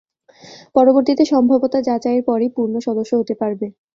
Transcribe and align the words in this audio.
পরবর্তীতে 0.75 1.23
সম্ভাব্যতা 1.31 1.79
যাচাইয়ের 1.87 2.23
পরই 2.25 2.49
পূর্ণ 2.55 2.75
সদস্য 2.87 3.11
হতে 3.17 3.33
পারবে। 3.41 3.65